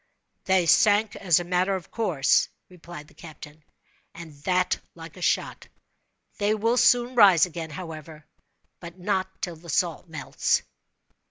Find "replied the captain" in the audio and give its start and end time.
2.69-3.63